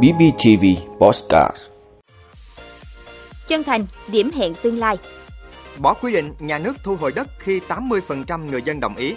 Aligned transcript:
BBTV 0.00 0.64
Postcard 0.98 1.56
Chân 3.46 3.64
thành, 3.64 3.86
điểm 4.08 4.30
hẹn 4.30 4.54
tương 4.62 4.78
lai. 4.78 4.98
Bỏ 5.78 5.94
quy 5.94 6.12
định 6.12 6.34
nhà 6.38 6.58
nước 6.58 6.72
thu 6.84 6.96
hồi 6.96 7.12
đất 7.12 7.28
khi 7.38 7.60
80% 7.68 8.46
người 8.46 8.62
dân 8.62 8.80
đồng 8.80 8.96
ý. 8.96 9.14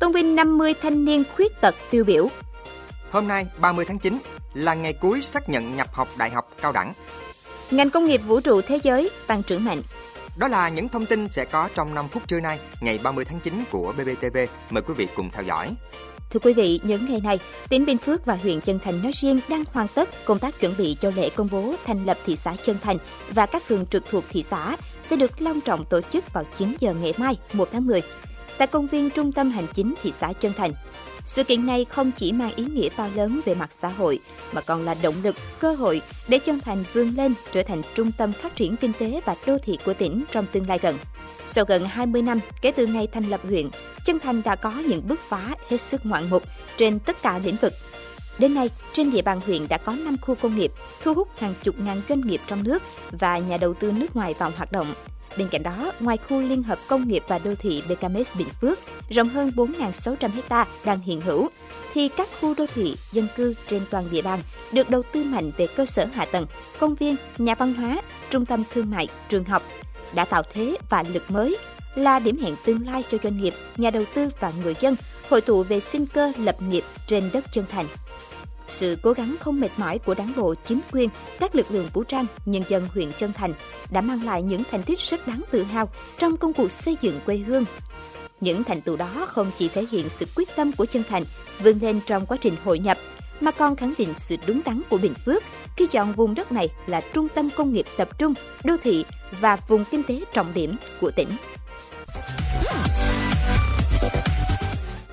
Tôn 0.00 0.12
vinh 0.12 0.36
50 0.36 0.74
thanh 0.82 1.04
niên 1.04 1.24
khuyết 1.36 1.60
tật 1.60 1.74
tiêu 1.90 2.04
biểu. 2.04 2.28
Hôm 3.10 3.28
nay 3.28 3.46
30 3.58 3.84
tháng 3.84 3.98
9 3.98 4.18
là 4.54 4.74
ngày 4.74 4.92
cuối 4.92 5.22
xác 5.22 5.48
nhận 5.48 5.76
nhập 5.76 5.94
học 5.94 6.08
đại 6.18 6.30
học 6.30 6.50
cao 6.62 6.72
đẳng. 6.72 6.92
Ngành 7.70 7.90
công 7.90 8.04
nghiệp 8.04 8.20
vũ 8.26 8.40
trụ 8.40 8.60
thế 8.60 8.80
giới 8.82 9.10
tăng 9.26 9.42
trưởng 9.42 9.64
mạnh. 9.64 9.82
Đó 10.36 10.48
là 10.48 10.68
những 10.68 10.88
thông 10.88 11.06
tin 11.06 11.30
sẽ 11.30 11.44
có 11.44 11.68
trong 11.74 11.94
5 11.94 12.08
phút 12.08 12.28
trưa 12.28 12.40
nay, 12.40 12.58
ngày 12.80 12.98
30 13.02 13.24
tháng 13.24 13.40
9 13.40 13.64
của 13.70 13.92
BBTV. 13.92 14.36
Mời 14.70 14.82
quý 14.82 14.94
vị 14.94 15.08
cùng 15.14 15.30
theo 15.30 15.42
dõi. 15.42 15.74
Thưa 16.30 16.40
quý 16.40 16.52
vị, 16.52 16.80
những 16.82 17.06
ngày 17.08 17.20
này, 17.20 17.38
tỉnh 17.68 17.86
Bình 17.86 17.98
Phước 17.98 18.24
và 18.24 18.34
huyện 18.34 18.60
Chân 18.60 18.78
Thành 18.78 19.02
nói 19.02 19.12
riêng 19.14 19.40
đang 19.48 19.64
hoàn 19.72 19.88
tất 19.88 20.08
công 20.24 20.38
tác 20.38 20.60
chuẩn 20.60 20.74
bị 20.78 20.96
cho 21.00 21.10
lễ 21.16 21.28
công 21.30 21.48
bố 21.52 21.74
thành 21.84 22.04
lập 22.06 22.18
thị 22.26 22.36
xã 22.36 22.56
Chân 22.64 22.76
Thành 22.82 22.96
và 23.30 23.46
các 23.46 23.62
phường 23.62 23.86
trực 23.86 24.04
thuộc 24.10 24.24
thị 24.30 24.42
xã 24.42 24.76
sẽ 25.02 25.16
được 25.16 25.42
long 25.42 25.60
trọng 25.60 25.84
tổ 25.84 26.00
chức 26.00 26.32
vào 26.32 26.44
9 26.58 26.74
giờ 26.80 26.94
ngày 26.94 27.14
mai, 27.16 27.36
1 27.52 27.68
tháng 27.72 27.86
10, 27.86 28.02
tại 28.58 28.66
công 28.66 28.86
viên 28.86 29.10
trung 29.10 29.32
tâm 29.32 29.50
hành 29.50 29.66
chính 29.74 29.94
thị 30.02 30.12
xã 30.20 30.32
Chân 30.32 30.52
Thành. 30.56 30.72
Sự 31.24 31.44
kiện 31.44 31.66
này 31.66 31.84
không 31.84 32.12
chỉ 32.12 32.32
mang 32.32 32.54
ý 32.56 32.64
nghĩa 32.64 32.88
to 32.96 33.08
lớn 33.14 33.40
về 33.44 33.54
mặt 33.54 33.70
xã 33.72 33.88
hội, 33.88 34.18
mà 34.52 34.60
còn 34.60 34.84
là 34.84 34.94
động 35.02 35.14
lực, 35.22 35.36
cơ 35.58 35.74
hội 35.74 36.00
để 36.28 36.38
Chân 36.38 36.60
Thành 36.60 36.84
vươn 36.92 37.14
lên 37.16 37.34
trở 37.52 37.62
thành 37.62 37.82
trung 37.94 38.12
tâm 38.12 38.32
phát 38.32 38.56
triển 38.56 38.76
kinh 38.76 38.92
tế 38.98 39.20
và 39.24 39.36
đô 39.46 39.58
thị 39.58 39.78
của 39.84 39.94
tỉnh 39.94 40.24
trong 40.32 40.46
tương 40.52 40.68
lai 40.68 40.78
gần. 40.82 40.98
Sau 41.46 41.64
gần 41.64 41.84
20 41.84 42.22
năm 42.22 42.40
kể 42.60 42.72
từ 42.72 42.86
ngày 42.86 43.08
thành 43.12 43.24
lập 43.24 43.40
huyện, 43.42 43.68
Chân 44.04 44.18
Thành 44.18 44.42
đã 44.42 44.56
có 44.56 44.70
những 44.70 45.08
bước 45.08 45.20
phá 45.20 45.54
hết 45.68 45.80
sức 45.80 46.06
ngoạn 46.06 46.30
mục 46.30 46.42
trên 46.76 46.98
tất 46.98 47.22
cả 47.22 47.38
lĩnh 47.44 47.56
vực. 47.56 47.72
Đến 48.38 48.54
nay, 48.54 48.70
trên 48.92 49.10
địa 49.10 49.22
bàn 49.22 49.40
huyện 49.46 49.68
đã 49.68 49.78
có 49.78 49.96
5 50.04 50.16
khu 50.22 50.34
công 50.34 50.56
nghiệp, 50.56 50.72
thu 51.02 51.14
hút 51.14 51.28
hàng 51.38 51.54
chục 51.62 51.74
ngàn 51.78 52.00
doanh 52.08 52.20
nghiệp 52.20 52.40
trong 52.46 52.62
nước 52.62 52.82
và 53.10 53.38
nhà 53.38 53.56
đầu 53.56 53.74
tư 53.74 53.92
nước 53.92 54.16
ngoài 54.16 54.34
vào 54.38 54.52
hoạt 54.56 54.72
động. 54.72 54.94
Bên 55.38 55.48
cạnh 55.48 55.62
đó, 55.62 55.92
ngoài 56.00 56.18
khu 56.28 56.40
liên 56.40 56.62
hợp 56.62 56.78
công 56.88 57.08
nghiệp 57.08 57.22
và 57.28 57.38
đô 57.38 57.54
thị 57.54 57.82
BKMS 57.88 58.36
Bình 58.38 58.48
Phước, 58.60 58.78
rộng 59.10 59.28
hơn 59.28 59.52
4.600 59.56 60.30
ha 60.48 60.66
đang 60.84 61.00
hiện 61.00 61.20
hữu, 61.20 61.48
thì 61.94 62.08
các 62.08 62.28
khu 62.40 62.54
đô 62.58 62.66
thị, 62.74 62.96
dân 63.12 63.26
cư 63.36 63.54
trên 63.66 63.82
toàn 63.90 64.04
địa 64.10 64.22
bàn 64.22 64.40
được 64.72 64.90
đầu 64.90 65.02
tư 65.12 65.24
mạnh 65.24 65.50
về 65.56 65.66
cơ 65.66 65.86
sở 65.86 66.06
hạ 66.14 66.24
tầng, 66.24 66.46
công 66.78 66.94
viên, 66.94 67.16
nhà 67.38 67.54
văn 67.54 67.74
hóa, 67.74 68.02
trung 68.30 68.46
tâm 68.46 68.62
thương 68.72 68.90
mại, 68.90 69.08
trường 69.28 69.44
học, 69.44 69.62
đã 70.14 70.24
tạo 70.24 70.42
thế 70.52 70.76
và 70.90 71.04
lực 71.12 71.30
mới 71.30 71.56
là 71.94 72.18
điểm 72.18 72.38
hẹn 72.42 72.54
tương 72.64 72.86
lai 72.86 73.04
cho 73.10 73.18
doanh 73.22 73.42
nghiệp, 73.42 73.54
nhà 73.76 73.90
đầu 73.90 74.04
tư 74.14 74.28
và 74.40 74.52
người 74.62 74.74
dân 74.80 74.96
hội 75.30 75.40
tụ 75.40 75.62
về 75.62 75.80
sinh 75.80 76.06
cơ 76.06 76.32
lập 76.38 76.62
nghiệp 76.62 76.84
trên 77.06 77.30
đất 77.32 77.44
chân 77.52 77.64
thành. 77.70 77.86
Sự 78.68 78.96
cố 79.02 79.12
gắng 79.12 79.36
không 79.40 79.60
mệt 79.60 79.70
mỏi 79.76 79.98
của 79.98 80.14
đảng 80.14 80.32
bộ, 80.36 80.54
chính 80.54 80.80
quyền, 80.92 81.08
các 81.40 81.54
lực 81.54 81.66
lượng 81.70 81.88
vũ 81.92 82.04
trang, 82.04 82.26
nhân 82.46 82.62
dân 82.68 82.88
huyện 82.94 83.12
Chân 83.12 83.32
Thành 83.32 83.52
đã 83.90 84.00
mang 84.00 84.24
lại 84.24 84.42
những 84.42 84.62
thành 84.70 84.82
tích 84.82 84.98
rất 84.98 85.26
đáng 85.26 85.42
tự 85.50 85.62
hào 85.62 85.88
trong 86.18 86.36
công 86.36 86.52
cuộc 86.52 86.70
xây 86.70 86.96
dựng 87.00 87.20
quê 87.26 87.36
hương. 87.36 87.64
Những 88.40 88.64
thành 88.64 88.80
tựu 88.80 88.96
đó 88.96 89.26
không 89.28 89.50
chỉ 89.58 89.68
thể 89.68 89.86
hiện 89.90 90.08
sự 90.08 90.26
quyết 90.36 90.48
tâm 90.56 90.72
của 90.72 90.86
Chân 90.86 91.02
Thành 91.08 91.24
vươn 91.62 91.78
lên 91.80 92.00
trong 92.06 92.26
quá 92.26 92.36
trình 92.40 92.54
hội 92.64 92.78
nhập, 92.78 92.98
mà 93.40 93.50
còn 93.50 93.76
khẳng 93.76 93.94
định 93.98 94.14
sự 94.14 94.36
đúng 94.46 94.60
đắn 94.64 94.82
của 94.90 94.98
Bình 94.98 95.14
Phước 95.14 95.42
khi 95.76 95.86
chọn 95.86 96.12
vùng 96.12 96.34
đất 96.34 96.52
này 96.52 96.68
là 96.86 97.00
trung 97.00 97.28
tâm 97.28 97.48
công 97.56 97.72
nghiệp 97.72 97.86
tập 97.96 98.18
trung, 98.18 98.34
đô 98.64 98.76
thị 98.82 99.04
và 99.40 99.56
vùng 99.68 99.84
kinh 99.84 100.02
tế 100.02 100.20
trọng 100.32 100.54
điểm 100.54 100.76
của 101.00 101.10
tỉnh. 101.10 101.28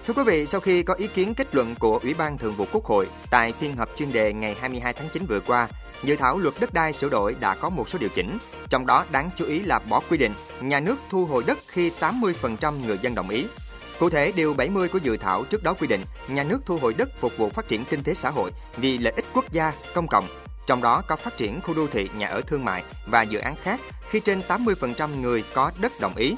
Thưa 0.08 0.14
quý 0.14 0.24
vị, 0.24 0.46
sau 0.46 0.62
khi 0.62 0.84
có 0.84 0.94
ý 0.94 1.08
kiến 1.08 1.34
kết 1.36 1.56
luận 1.56 1.76
của 1.80 2.00
Ủy 2.04 2.14
ban 2.14 2.38
Thường 2.38 2.54
vụ 2.54 2.66
Quốc 2.72 2.86
hội 2.86 3.08
tại 3.32 3.54
phiên 3.60 3.76
họp 3.76 3.90
chuyên 3.98 4.12
đề 4.12 4.34
ngày 4.34 4.56
22 4.60 4.94
tháng 4.94 5.10
9 5.14 5.26
vừa 5.26 5.40
qua, 5.40 5.68
dự 6.04 6.16
thảo 6.16 6.38
luật 6.38 6.54
đất 6.60 6.74
đai 6.74 6.94
sửa 6.94 7.10
đổi 7.10 7.36
đã 7.40 7.56
có 7.56 7.70
một 7.70 7.90
số 7.90 8.00
điều 8.00 8.10
chỉnh, 8.10 8.38
trong 8.70 8.86
đó 8.86 9.06
đáng 9.12 9.30
chú 9.36 9.46
ý 9.46 9.60
là 9.60 9.80
bỏ 9.80 10.02
quy 10.10 10.18
định 10.18 10.32
nhà 10.62 10.80
nước 10.80 10.96
thu 11.10 11.26
hồi 11.26 11.44
đất 11.48 11.58
khi 11.68 11.92
80% 12.00 12.86
người 12.86 12.98
dân 12.98 13.16
đồng 13.16 13.30
ý. 13.30 13.46
Cụ 14.00 14.10
thể, 14.10 14.32
điều 14.36 14.54
70 14.54 14.88
của 14.88 14.98
dự 14.98 15.18
thảo 15.18 15.44
trước 15.44 15.64
đó 15.64 15.74
quy 15.74 15.88
định 15.88 16.02
nhà 16.28 16.44
nước 16.44 16.60
thu 16.66 16.78
hồi 16.78 16.94
đất 16.94 17.10
phục 17.20 17.38
vụ 17.38 17.50
phát 17.50 17.68
triển 17.68 17.86
kinh 17.86 18.04
tế 18.04 18.14
xã 18.14 18.30
hội 18.30 18.52
vì 18.78 18.98
lợi 18.98 19.14
ích 19.16 19.26
quốc 19.34 19.52
gia, 19.52 19.74
công 19.94 20.08
cộng, 20.08 20.28
trong 20.68 20.82
đó 20.82 21.02
có 21.08 21.16
phát 21.16 21.38
triển 21.38 21.62
khu 21.62 21.74
đô 21.74 21.88
thị, 21.88 22.10
nhà 22.18 22.28
ở 22.28 22.42
thương 22.42 22.66
mại 22.66 22.84
và 23.06 23.22
dự 23.22 23.40
án 23.40 23.56
khác 23.62 23.80
khi 24.10 24.20
trên 24.20 24.42
80% 24.48 25.22
người 25.22 25.44
có 25.54 25.72
đất 25.82 26.00
đồng 26.00 26.16
ý. 26.16 26.36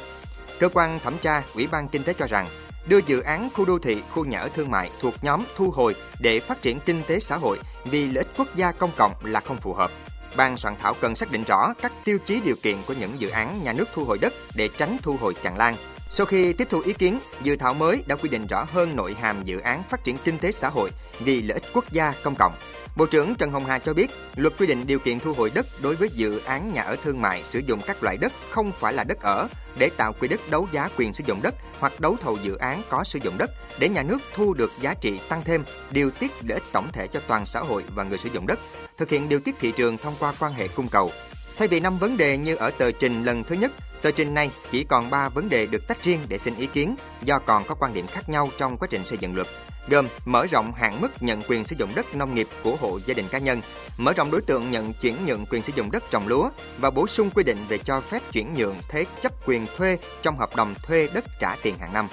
Cơ 0.59 0.69
quan 0.73 0.99
thẩm 0.99 1.17
tra 1.17 1.43
Ủy 1.55 1.67
ban 1.67 1.87
Kinh 1.87 2.03
tế 2.03 2.13
cho 2.13 2.27
rằng 2.27 2.47
đưa 2.87 2.99
dự 3.07 3.21
án 3.21 3.49
khu 3.53 3.65
đô 3.65 3.79
thị, 3.79 4.01
khu 4.11 4.25
nhà 4.25 4.39
ở 4.39 4.49
thương 4.49 4.71
mại 4.71 4.91
thuộc 5.01 5.13
nhóm 5.21 5.43
thu 5.55 5.71
hồi 5.71 5.95
để 6.19 6.39
phát 6.39 6.61
triển 6.61 6.79
kinh 6.85 7.01
tế 7.07 7.19
xã 7.19 7.35
hội 7.35 7.59
vì 7.85 8.07
lợi 8.07 8.23
ích 8.23 8.33
quốc 8.37 8.47
gia 8.55 8.71
công 8.71 8.91
cộng 8.97 9.11
là 9.23 9.39
không 9.39 9.57
phù 9.57 9.73
hợp. 9.73 9.91
Ban 10.37 10.57
soạn 10.57 10.75
thảo 10.79 10.93
cần 11.01 11.15
xác 11.15 11.31
định 11.31 11.43
rõ 11.43 11.73
các 11.81 11.91
tiêu 12.05 12.17
chí 12.25 12.41
điều 12.45 12.55
kiện 12.55 12.75
của 12.87 12.93
những 12.99 13.19
dự 13.19 13.29
án 13.29 13.63
nhà 13.63 13.73
nước 13.73 13.85
thu 13.93 14.05
hồi 14.05 14.17
đất 14.21 14.33
để 14.55 14.69
tránh 14.77 14.97
thu 15.01 15.17
hồi 15.21 15.33
tràn 15.43 15.57
lan. 15.57 15.75
Sau 16.17 16.25
khi 16.25 16.53
tiếp 16.53 16.67
thu 16.71 16.79
ý 16.79 16.93
kiến, 16.93 17.19
dự 17.41 17.55
thảo 17.55 17.73
mới 17.73 18.03
đã 18.07 18.15
quy 18.15 18.29
định 18.29 18.47
rõ 18.47 18.65
hơn 18.73 18.95
nội 18.95 19.15
hàm 19.21 19.43
dự 19.43 19.59
án 19.59 19.83
phát 19.89 20.03
triển 20.03 20.17
kinh 20.23 20.37
tế 20.37 20.51
xã 20.51 20.69
hội 20.69 20.89
vì 21.19 21.41
lợi 21.41 21.59
ích 21.61 21.73
quốc 21.73 21.91
gia 21.91 22.13
công 22.23 22.35
cộng. 22.35 22.53
Bộ 22.95 23.05
trưởng 23.05 23.35
Trần 23.35 23.51
Hồng 23.51 23.65
Hà 23.65 23.79
cho 23.79 23.93
biết, 23.93 24.11
luật 24.35 24.53
quy 24.57 24.67
định 24.67 24.87
điều 24.87 24.99
kiện 24.99 25.19
thu 25.19 25.33
hồi 25.33 25.51
đất 25.55 25.65
đối 25.83 25.95
với 25.95 26.09
dự 26.13 26.39
án 26.45 26.73
nhà 26.73 26.81
ở 26.81 26.95
thương 27.03 27.21
mại 27.21 27.43
sử 27.43 27.61
dụng 27.65 27.81
các 27.87 28.03
loại 28.03 28.17
đất 28.17 28.33
không 28.49 28.71
phải 28.79 28.93
là 28.93 29.03
đất 29.03 29.21
ở 29.21 29.47
để 29.77 29.89
tạo 29.97 30.13
quỹ 30.13 30.27
đất 30.27 30.49
đấu 30.49 30.67
giá 30.71 30.89
quyền 30.97 31.13
sử 31.13 31.23
dụng 31.27 31.41
đất 31.43 31.55
hoặc 31.79 31.99
đấu 31.99 32.17
thầu 32.21 32.37
dự 32.43 32.55
án 32.55 32.81
có 32.89 33.03
sử 33.03 33.19
dụng 33.23 33.37
đất 33.37 33.51
để 33.79 33.89
nhà 33.89 34.03
nước 34.03 34.17
thu 34.35 34.53
được 34.53 34.71
giá 34.81 34.93
trị 34.93 35.19
tăng 35.29 35.43
thêm, 35.43 35.63
điều 35.91 36.11
tiết 36.11 36.31
lợi 36.41 36.59
ích 36.59 36.71
tổng 36.71 36.87
thể 36.93 37.07
cho 37.07 37.19
toàn 37.27 37.45
xã 37.45 37.59
hội 37.59 37.83
và 37.95 38.03
người 38.03 38.17
sử 38.17 38.29
dụng 38.33 38.47
đất, 38.47 38.59
thực 38.97 39.09
hiện 39.09 39.29
điều 39.29 39.39
tiết 39.39 39.55
thị 39.59 39.71
trường 39.77 39.97
thông 39.97 40.15
qua 40.19 40.33
quan 40.39 40.53
hệ 40.53 40.67
cung 40.67 40.89
cầu. 40.89 41.11
Thay 41.57 41.67
vì 41.67 41.79
năm 41.79 41.97
vấn 41.97 42.17
đề 42.17 42.37
như 42.37 42.55
ở 42.55 42.71
tờ 42.71 42.91
trình 42.91 43.23
lần 43.23 43.43
thứ 43.43 43.55
nhất, 43.55 43.71
tờ 44.05 44.11
trình 44.11 44.33
này 44.33 44.51
chỉ 44.71 44.83
còn 44.83 45.09
3 45.09 45.29
vấn 45.29 45.49
đề 45.49 45.65
được 45.65 45.87
tách 45.87 46.03
riêng 46.03 46.19
để 46.29 46.37
xin 46.37 46.55
ý 46.55 46.65
kiến 46.65 46.95
do 47.21 47.39
còn 47.39 47.63
có 47.67 47.75
quan 47.75 47.93
điểm 47.93 48.07
khác 48.07 48.29
nhau 48.29 48.49
trong 48.57 48.77
quá 48.77 48.87
trình 48.91 49.05
xây 49.05 49.17
dựng 49.21 49.35
luật 49.35 49.47
gồm 49.89 50.07
mở 50.25 50.45
rộng 50.45 50.73
hạn 50.73 51.01
mức 51.01 51.11
nhận 51.19 51.41
quyền 51.47 51.65
sử 51.65 51.75
dụng 51.79 51.89
đất 51.95 52.15
nông 52.15 52.35
nghiệp 52.35 52.47
của 52.63 52.75
hộ 52.75 52.99
gia 53.05 53.13
đình 53.13 53.25
cá 53.31 53.37
nhân, 53.37 53.61
mở 53.97 54.13
rộng 54.13 54.31
đối 54.31 54.41
tượng 54.41 54.71
nhận 54.71 54.93
chuyển 54.93 55.15
nhượng 55.25 55.45
quyền 55.45 55.61
sử 55.61 55.73
dụng 55.75 55.91
đất 55.91 56.03
trồng 56.11 56.27
lúa 56.27 56.49
và 56.77 56.89
bổ 56.89 57.07
sung 57.07 57.29
quy 57.29 57.43
định 57.43 57.57
về 57.69 57.77
cho 57.77 58.01
phép 58.01 58.21
chuyển 58.31 58.53
nhượng 58.53 58.75
thế 58.89 59.05
chấp 59.21 59.47
quyền 59.47 59.65
thuê 59.77 59.97
trong 60.21 60.37
hợp 60.37 60.55
đồng 60.55 60.75
thuê 60.87 61.07
đất 61.13 61.25
trả 61.39 61.55
tiền 61.63 61.79
hàng 61.79 61.93
năm. 61.93 62.07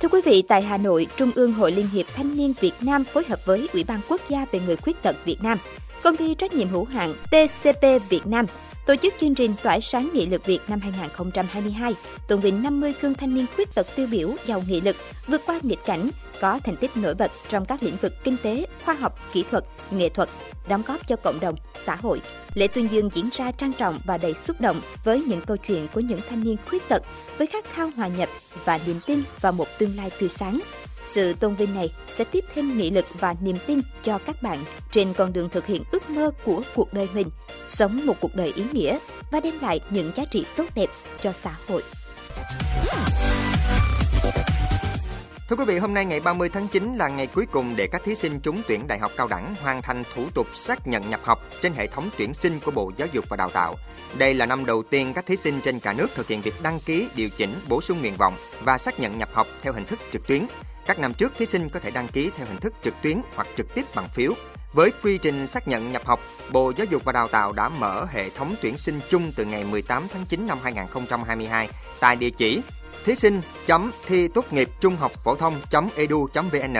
Thưa 0.00 0.08
quý 0.08 0.20
vị, 0.24 0.42
tại 0.48 0.62
Hà 0.62 0.76
Nội, 0.76 1.06
Trung 1.16 1.30
ương 1.34 1.52
Hội 1.52 1.72
Liên 1.72 1.88
hiệp 1.88 2.06
Thanh 2.14 2.36
niên 2.36 2.54
Việt 2.60 2.74
Nam 2.80 3.04
phối 3.04 3.24
hợp 3.28 3.38
với 3.44 3.68
Ủy 3.72 3.84
ban 3.84 4.00
Quốc 4.08 4.20
gia 4.28 4.46
về 4.52 4.60
người 4.66 4.76
khuyết 4.76 5.02
tật 5.02 5.16
Việt 5.24 5.42
Nam, 5.42 5.58
công 6.04 6.16
ty 6.16 6.34
trách 6.34 6.54
nhiệm 6.54 6.68
hữu 6.68 6.84
hạn 6.84 7.14
TCP 7.30 7.82
Việt 8.08 8.26
Nam 8.26 8.46
tổ 8.86 8.96
chức 8.96 9.14
chương 9.20 9.34
trình 9.34 9.54
Tỏa 9.62 9.80
sáng 9.80 10.10
nghị 10.14 10.26
lực 10.26 10.46
Việt 10.46 10.60
năm 10.68 10.80
2022, 10.80 11.94
tôn 12.28 12.40
vinh 12.40 12.62
50 12.62 12.94
gương 13.00 13.14
thanh 13.14 13.34
niên 13.34 13.46
khuyết 13.56 13.74
tật 13.74 13.86
tiêu 13.96 14.06
biểu 14.10 14.30
giàu 14.46 14.62
nghị 14.68 14.80
lực, 14.80 14.96
vượt 15.26 15.40
qua 15.46 15.58
nghịch 15.62 15.78
cảnh, 15.86 16.10
có 16.40 16.60
thành 16.64 16.76
tích 16.76 16.96
nổi 16.96 17.14
bật 17.14 17.30
trong 17.48 17.64
các 17.64 17.82
lĩnh 17.82 17.96
vực 17.96 18.12
kinh 18.24 18.36
tế, 18.42 18.66
khoa 18.84 18.94
học, 18.94 19.18
kỹ 19.32 19.44
thuật, 19.50 19.64
nghệ 19.90 20.08
thuật, 20.08 20.28
đóng 20.68 20.82
góp 20.86 21.08
cho 21.08 21.16
cộng 21.16 21.40
đồng, 21.40 21.54
xã 21.86 21.94
hội. 21.96 22.20
Lễ 22.54 22.66
tuyên 22.66 22.88
dương 22.90 23.10
diễn 23.12 23.28
ra 23.36 23.52
trang 23.52 23.72
trọng 23.72 23.98
và 24.04 24.18
đầy 24.18 24.34
xúc 24.34 24.60
động 24.60 24.80
với 25.04 25.22
những 25.22 25.40
câu 25.40 25.56
chuyện 25.56 25.88
của 25.94 26.00
những 26.00 26.20
thanh 26.28 26.44
niên 26.44 26.56
khuyết 26.68 26.88
tật 26.88 27.02
với 27.38 27.46
khát 27.46 27.64
khao 27.74 27.90
hòa 27.96 28.08
nhập 28.08 28.28
và 28.64 28.80
niềm 28.86 28.96
tin 29.06 29.22
vào 29.40 29.52
một 29.52 29.66
tương 29.78 29.96
lai 29.96 30.10
tươi 30.20 30.28
sáng. 30.28 30.60
Sự 31.04 31.32
tôn 31.32 31.54
vinh 31.54 31.74
này 31.74 31.92
sẽ 32.08 32.24
tiếp 32.24 32.44
thêm 32.54 32.78
nghị 32.78 32.90
lực 32.90 33.04
và 33.20 33.34
niềm 33.40 33.56
tin 33.66 33.80
cho 34.02 34.18
các 34.18 34.42
bạn 34.42 34.58
trên 34.90 35.12
con 35.12 35.32
đường 35.32 35.48
thực 35.48 35.66
hiện 35.66 35.82
ước 35.92 36.10
mơ 36.10 36.30
của 36.44 36.62
cuộc 36.74 36.92
đời 36.92 37.08
mình, 37.14 37.30
sống 37.68 38.06
một 38.06 38.14
cuộc 38.20 38.34
đời 38.34 38.52
ý 38.56 38.64
nghĩa 38.72 38.98
và 39.30 39.40
đem 39.40 39.54
lại 39.60 39.80
những 39.90 40.12
giá 40.14 40.24
trị 40.24 40.46
tốt 40.56 40.64
đẹp 40.74 40.88
cho 41.20 41.32
xã 41.32 41.50
hội. 41.68 41.82
Thưa 45.48 45.56
quý 45.56 45.64
vị, 45.64 45.78
hôm 45.78 45.94
nay 45.94 46.04
ngày 46.04 46.20
30 46.20 46.48
tháng 46.48 46.68
9 46.68 46.96
là 46.96 47.08
ngày 47.08 47.26
cuối 47.26 47.46
cùng 47.46 47.76
để 47.76 47.86
các 47.86 48.04
thí 48.04 48.14
sinh 48.14 48.40
trúng 48.40 48.62
tuyển 48.68 48.86
đại 48.88 48.98
học 48.98 49.12
cao 49.16 49.28
đẳng 49.28 49.54
hoàn 49.62 49.82
thành 49.82 50.02
thủ 50.14 50.26
tục 50.34 50.46
xác 50.54 50.86
nhận 50.86 51.10
nhập 51.10 51.20
học 51.24 51.38
trên 51.62 51.72
hệ 51.72 51.86
thống 51.86 52.10
tuyển 52.18 52.34
sinh 52.34 52.60
của 52.64 52.70
Bộ 52.70 52.92
Giáo 52.96 53.08
dục 53.12 53.24
và 53.28 53.36
Đào 53.36 53.50
tạo. 53.50 53.74
Đây 54.18 54.34
là 54.34 54.46
năm 54.46 54.66
đầu 54.66 54.82
tiên 54.82 55.12
các 55.14 55.26
thí 55.26 55.36
sinh 55.36 55.60
trên 55.60 55.80
cả 55.80 55.92
nước 55.92 56.06
thực 56.14 56.28
hiện 56.28 56.42
việc 56.42 56.62
đăng 56.62 56.80
ký, 56.80 57.08
điều 57.16 57.28
chỉnh, 57.28 57.54
bổ 57.68 57.80
sung 57.80 58.00
nguyện 58.00 58.16
vọng 58.16 58.34
và 58.64 58.78
xác 58.78 59.00
nhận 59.00 59.18
nhập 59.18 59.28
học 59.32 59.46
theo 59.62 59.72
hình 59.72 59.84
thức 59.84 59.98
trực 60.12 60.26
tuyến. 60.26 60.46
Các 60.86 60.98
năm 60.98 61.14
trước, 61.14 61.32
thí 61.38 61.46
sinh 61.46 61.68
có 61.68 61.80
thể 61.80 61.90
đăng 61.90 62.08
ký 62.08 62.30
theo 62.36 62.46
hình 62.46 62.60
thức 62.60 62.74
trực 62.82 62.94
tuyến 63.02 63.20
hoặc 63.34 63.46
trực 63.56 63.74
tiếp 63.74 63.84
bằng 63.94 64.08
phiếu. 64.08 64.32
Với 64.72 64.92
quy 65.02 65.18
trình 65.18 65.46
xác 65.46 65.68
nhận 65.68 65.92
nhập 65.92 66.02
học, 66.04 66.20
Bộ 66.52 66.72
Giáo 66.76 66.86
dục 66.90 67.04
và 67.04 67.12
Đào 67.12 67.28
tạo 67.28 67.52
đã 67.52 67.68
mở 67.68 68.04
hệ 68.04 68.30
thống 68.30 68.54
tuyển 68.62 68.78
sinh 68.78 69.00
chung 69.10 69.32
từ 69.36 69.44
ngày 69.44 69.64
18 69.64 70.06
tháng 70.12 70.24
9 70.26 70.46
năm 70.46 70.58
2022 70.62 71.68
tại 72.00 72.16
địa 72.16 72.30
chỉ 72.30 72.60
thí 73.04 73.14
sinh 73.14 73.40
.thi 74.06 74.28
tốt 74.28 74.52
nghiệp 74.52 74.68
trung 74.80 74.96
học 74.96 75.12
phổ 75.24 75.36
thông 75.36 75.60
edu 75.96 76.28
vn 76.34 76.74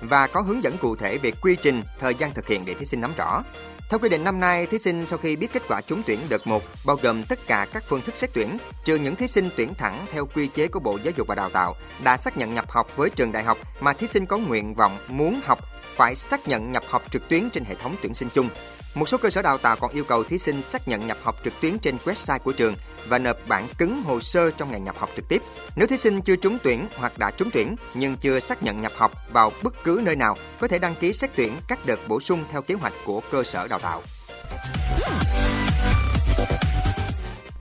và 0.00 0.26
có 0.26 0.40
hướng 0.40 0.62
dẫn 0.62 0.76
cụ 0.78 0.96
thể 0.96 1.18
về 1.18 1.30
quy 1.30 1.56
trình, 1.62 1.82
thời 2.00 2.14
gian 2.14 2.34
thực 2.34 2.48
hiện 2.48 2.64
để 2.64 2.74
thí 2.74 2.84
sinh 2.84 3.00
nắm 3.00 3.10
rõ. 3.16 3.42
Theo 3.88 3.98
quy 3.98 4.08
định 4.08 4.24
năm 4.24 4.40
nay, 4.40 4.66
thí 4.66 4.78
sinh 4.78 5.06
sau 5.06 5.18
khi 5.18 5.36
biết 5.36 5.52
kết 5.52 5.62
quả 5.68 5.80
trúng 5.80 6.02
tuyển 6.06 6.18
đợt 6.28 6.46
1 6.46 6.62
bao 6.86 6.96
gồm 7.02 7.22
tất 7.24 7.38
cả 7.46 7.66
các 7.72 7.84
phương 7.86 8.00
thức 8.00 8.16
xét 8.16 8.30
tuyển, 8.32 8.58
trừ 8.84 8.96
những 8.96 9.14
thí 9.14 9.28
sinh 9.28 9.48
tuyển 9.56 9.74
thẳng 9.74 10.06
theo 10.12 10.26
quy 10.26 10.46
chế 10.46 10.68
của 10.68 10.80
Bộ 10.80 10.98
Giáo 11.02 11.12
dục 11.16 11.26
và 11.26 11.34
Đào 11.34 11.50
tạo 11.50 11.76
đã 12.04 12.16
xác 12.16 12.36
nhận 12.36 12.54
nhập 12.54 12.70
học 12.70 12.96
với 12.96 13.10
trường 13.10 13.32
đại 13.32 13.44
học 13.44 13.58
mà 13.80 13.92
thí 13.92 14.06
sinh 14.06 14.26
có 14.26 14.38
nguyện 14.38 14.74
vọng 14.74 14.98
muốn 15.08 15.40
học 15.44 15.58
phải 15.82 16.14
xác 16.14 16.48
nhận 16.48 16.72
nhập 16.72 16.82
học 16.88 17.02
trực 17.10 17.28
tuyến 17.28 17.50
trên 17.50 17.64
hệ 17.64 17.74
thống 17.74 17.96
tuyển 18.02 18.14
sinh 18.14 18.28
chung. 18.34 18.48
Một 18.94 19.08
số 19.08 19.18
cơ 19.18 19.30
sở 19.30 19.42
đào 19.42 19.58
tạo 19.58 19.76
còn 19.80 19.92
yêu 19.92 20.04
cầu 20.04 20.24
thí 20.24 20.38
sinh 20.38 20.62
xác 20.62 20.88
nhận 20.88 21.06
nhập 21.06 21.18
học 21.22 21.36
trực 21.44 21.60
tuyến 21.60 21.78
trên 21.78 21.96
website 22.04 22.38
của 22.38 22.52
trường 22.52 22.74
và 23.08 23.18
nộp 23.18 23.36
bản 23.48 23.68
cứng 23.78 24.02
hồ 24.02 24.20
sơ 24.20 24.50
trong 24.50 24.70
ngày 24.70 24.80
nhập 24.80 24.98
học 24.98 25.10
trực 25.16 25.28
tiếp. 25.28 25.42
Nếu 25.76 25.86
thí 25.86 25.96
sinh 25.96 26.22
chưa 26.22 26.36
trúng 26.36 26.58
tuyển 26.62 26.88
hoặc 26.96 27.18
đã 27.18 27.30
trúng 27.30 27.50
tuyển 27.50 27.76
nhưng 27.94 28.16
chưa 28.16 28.40
xác 28.40 28.62
nhận 28.62 28.82
nhập 28.82 28.92
học 28.96 29.12
vào 29.32 29.52
bất 29.62 29.84
cứ 29.84 30.00
nơi 30.04 30.16
nào, 30.16 30.36
có 30.60 30.68
thể 30.68 30.78
đăng 30.78 30.94
ký 30.94 31.12
xét 31.12 31.30
tuyển 31.36 31.56
các 31.68 31.78
đợt 31.86 32.08
bổ 32.08 32.20
sung 32.20 32.44
theo 32.52 32.62
kế 32.62 32.74
hoạch 32.74 32.92
của 33.04 33.20
cơ 33.30 33.44
sở 33.44 33.68
đào 33.68 33.78
tạo. 33.78 34.02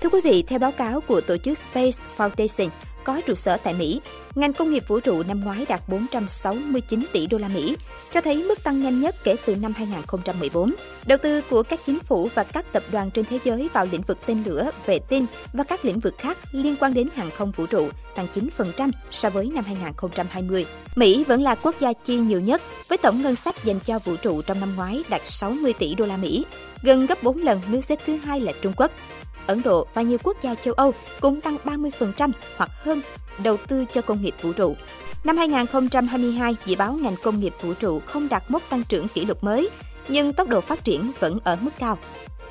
Thưa 0.02 0.10
quý 0.10 0.22
vị, 0.24 0.44
theo 0.48 0.60
báo 0.60 0.72
cáo 0.72 1.02
của 1.02 1.22
tổ 1.22 1.38
chức 1.38 1.58
Space 1.58 2.02
Foundation, 2.18 2.70
có 3.08 3.22
trụ 3.26 3.36
sở 3.36 3.58
tại 3.58 3.74
Mỹ, 3.74 4.02
ngành 4.36 4.54
công 4.54 4.72
nghiệp 4.72 4.84
vũ 4.88 5.00
trụ 5.00 5.24
năm 5.24 5.40
ngoái 5.40 5.66
đạt 5.70 5.82
469 5.90 7.06
tỷ 7.12 7.28
đô 7.28 7.38
la 7.38 7.48
Mỹ, 7.48 7.78
cho 8.14 8.22
thấy 8.22 8.44
mức 8.44 8.64
tăng 8.64 8.84
nhanh 8.84 9.02
nhất 9.02 9.16
kể 9.24 9.36
từ 9.46 9.56
năm 9.56 9.74
2014. 9.76 10.74
Đầu 11.06 11.18
tư 11.24 11.42
của 11.50 11.64
các 11.64 11.80
chính 11.86 12.00
phủ 12.00 12.30
và 12.36 12.44
các 12.44 12.74
tập 12.74 12.84
đoàn 12.92 13.12
trên 13.12 13.26
thế 13.26 13.40
giới 13.44 13.70
vào 13.74 13.88
lĩnh 13.92 14.02
vực 14.02 14.18
tên 14.26 14.44
lửa, 14.46 14.72
vệ 14.86 15.00
tinh 15.00 15.26
và 15.54 15.64
các 15.64 15.86
lĩnh 15.86 16.00
vực 16.00 16.16
khác 16.18 16.38
liên 16.52 16.76
quan 16.80 16.94
đến 16.94 17.08
hàng 17.16 17.30
không 17.32 17.52
vũ 17.52 17.66
trụ 17.66 17.90
tăng 18.16 18.28
9% 18.58 18.92
so 19.12 19.30
với 19.30 19.52
năm 19.56 19.64
2020. 19.64 20.66
Mỹ 20.96 21.24
vẫn 21.28 21.42
là 21.42 21.56
quốc 21.56 21.76
gia 21.80 21.94
chi 21.94 22.18
nhiều 22.18 22.40
nhất 22.40 22.62
với 22.88 22.98
tổng 22.98 23.22
ngân 23.22 23.36
sách 23.36 23.64
dành 23.64 23.80
cho 23.80 24.00
vũ 24.00 24.16
trụ 24.16 24.42
trong 24.42 24.60
năm 24.60 24.76
ngoái 24.76 25.04
đạt 25.10 25.22
60 25.26 25.74
tỷ 25.74 25.96
đô 25.96 26.06
la 26.06 26.18
Mỹ, 26.18 26.46
gần 26.82 27.06
gấp 27.06 27.24
4 27.24 27.38
lần 27.38 27.60
nước 27.70 27.82
xếp 27.82 28.00
thứ 28.06 28.18
hai 28.18 28.40
là 28.40 28.52
Trung 28.62 28.74
Quốc. 28.78 28.92
Ấn 29.48 29.62
Độ 29.64 29.88
và 29.94 30.02
nhiều 30.02 30.18
quốc 30.24 30.38
gia 30.42 30.56
châu 30.56 30.74
Âu 30.74 30.94
cũng 31.20 31.42
tăng 31.42 31.58
30% 31.64 32.32
hoặc 32.58 32.70
hơn 32.84 33.02
đầu 33.44 33.58
tư 33.68 33.86
cho 33.94 34.02
công 34.02 34.22
nghiệp 34.22 34.36
vũ 34.42 34.54
trụ. 34.54 34.76
Năm 35.24 35.38
2022, 35.38 36.56
dự 36.66 36.76
báo 36.76 36.94
ngành 36.94 37.16
công 37.24 37.40
nghiệp 37.40 37.54
vũ 37.62 37.74
trụ 37.74 38.02
không 38.06 38.28
đạt 38.30 38.44
mốc 38.52 38.70
tăng 38.70 38.84
trưởng 38.84 39.08
kỷ 39.08 39.26
lục 39.26 39.44
mới, 39.44 39.70
nhưng 40.08 40.34
tốc 40.34 40.48
độ 40.48 40.62
phát 40.62 40.84
triển 40.84 41.12
vẫn 41.20 41.40
ở 41.44 41.58
mức 41.62 41.72
cao. 41.80 41.98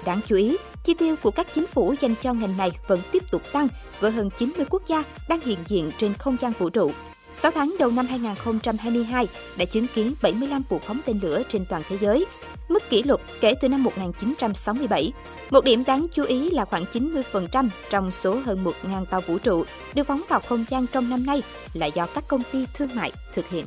Đáng 0.04 0.20
chú 0.26 0.36
ý, 0.36 0.56
chi 0.84 0.94
tiêu 0.94 1.16
của 1.22 1.30
các 1.30 1.46
chính 1.54 1.66
phủ 1.66 1.94
dành 2.00 2.14
cho 2.22 2.32
ngành 2.32 2.56
này 2.56 2.70
vẫn 2.88 3.00
tiếp 3.12 3.30
tục 3.30 3.42
tăng 3.52 3.68
với 4.00 4.10
hơn 4.10 4.30
90 4.38 4.66
quốc 4.70 4.82
gia 4.86 5.04
đang 5.28 5.40
hiện 5.40 5.58
diện 5.66 5.90
trên 5.98 6.14
không 6.14 6.36
gian 6.40 6.52
vũ 6.58 6.70
trụ. 6.70 6.90
6 7.36 7.50
tháng 7.50 7.76
đầu 7.78 7.90
năm 7.90 8.06
2022 8.06 9.28
đã 9.56 9.64
chứng 9.64 9.86
kiến 9.94 10.14
75 10.22 10.62
vụ 10.68 10.78
phóng 10.78 11.00
tên 11.04 11.20
lửa 11.22 11.42
trên 11.48 11.66
toàn 11.66 11.82
thế 11.88 11.98
giới, 12.00 12.26
mức 12.68 12.90
kỷ 12.90 13.02
lục 13.02 13.20
kể 13.40 13.54
từ 13.60 13.68
năm 13.68 13.82
1967. 13.82 15.12
Một 15.50 15.64
điểm 15.64 15.84
đáng 15.86 16.06
chú 16.12 16.24
ý 16.24 16.50
là 16.50 16.64
khoảng 16.64 16.84
90% 16.92 17.68
trong 17.90 18.10
số 18.10 18.40
hơn 18.44 18.64
1.000 18.64 19.04
tàu 19.04 19.20
vũ 19.20 19.38
trụ 19.38 19.64
được 19.94 20.02
phóng 20.06 20.22
vào 20.28 20.40
không 20.40 20.64
gian 20.70 20.86
trong 20.86 21.10
năm 21.10 21.26
nay 21.26 21.42
là 21.74 21.86
do 21.86 22.06
các 22.06 22.28
công 22.28 22.42
ty 22.52 22.66
thương 22.74 22.90
mại 22.94 23.12
thực 23.34 23.48
hiện. 23.48 23.66